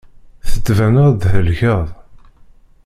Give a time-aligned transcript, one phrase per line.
[0.51, 1.85] Tettbineḍ-d thelkeḍ.